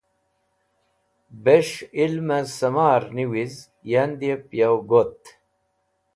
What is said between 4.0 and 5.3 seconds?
andib yo got.